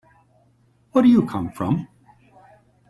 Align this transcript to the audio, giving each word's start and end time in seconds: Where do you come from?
Where 0.93 1.03
do 1.03 1.09
you 1.11 1.27
come 1.27 1.51
from? 1.51 1.87